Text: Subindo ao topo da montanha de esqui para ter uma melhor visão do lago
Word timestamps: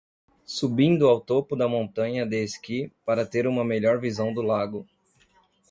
Subindo 0.47 1.07
ao 1.07 1.21
topo 1.21 1.55
da 1.55 1.67
montanha 1.67 2.25
de 2.25 2.43
esqui 2.43 2.91
para 3.05 3.23
ter 3.23 3.45
uma 3.45 3.63
melhor 3.63 3.99
visão 3.99 4.33
do 4.33 4.41
lago 4.41 4.87